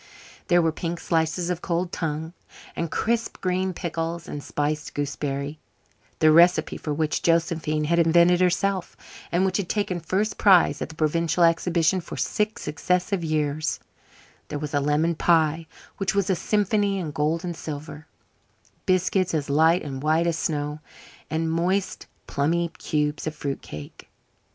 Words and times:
There 0.47 0.63
were 0.63 0.71
pink 0.71 0.99
slices 0.99 1.51
of 1.51 1.61
cold 1.61 1.91
tongue, 1.91 2.33
and 2.75 2.89
crisp 2.89 3.39
green 3.39 3.71
pickles 3.71 4.27
and 4.27 4.43
spiced 4.43 4.95
gooseberry, 4.95 5.59
the 6.17 6.31
recipe 6.31 6.75
for 6.75 6.91
which 6.91 7.21
Josephine 7.21 7.83
had 7.83 7.99
invented 7.99 8.41
herself, 8.41 8.97
and 9.31 9.45
which 9.45 9.57
had 9.57 9.69
taken 9.69 9.99
first 9.99 10.39
prize 10.39 10.81
at 10.81 10.89
the 10.89 10.95
Provincial 10.95 11.43
Exhibition 11.43 12.01
for 12.01 12.17
six 12.17 12.63
successive 12.63 13.23
years; 13.23 13.79
there 14.47 14.57
was 14.57 14.73
a 14.73 14.79
lemon 14.79 15.13
pie 15.13 15.67
which 15.97 16.15
was 16.15 16.31
a 16.31 16.35
symphony 16.35 16.97
in 16.97 17.11
gold 17.11 17.43
and 17.45 17.55
silver, 17.55 18.07
biscuits 18.87 19.35
as 19.35 19.51
light 19.51 19.83
and 19.83 20.01
white 20.01 20.25
as 20.25 20.35
snow, 20.35 20.79
and 21.29 21.51
moist, 21.51 22.07
plummy 22.25 22.69
cubes 22.79 23.27
of 23.27 23.35
fruit 23.35 23.61
cake. 23.61 24.09